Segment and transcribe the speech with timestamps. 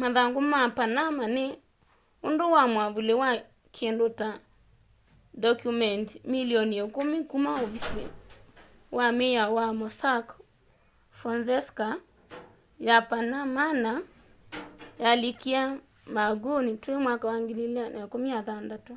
[0.00, 1.44] mathangu ma panama” ni
[2.26, 3.30] undu wa mwavuli wa
[3.76, 4.30] kindu ta
[5.36, 8.04] ndokyumendi milioni ikumi kuma ovisi
[8.96, 10.26] wa miao wa mossack
[11.18, 11.88] fonseca
[12.86, 13.92] ya panamana
[15.02, 15.62] yalikíie
[16.14, 18.94] marhanguni twi 2016